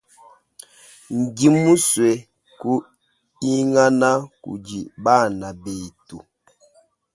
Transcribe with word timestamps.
Ndimusue 1.19 2.11
kuhingana 2.59 4.09
kudi 4.43 4.79
bana 5.03 5.47
betu. 5.63 6.17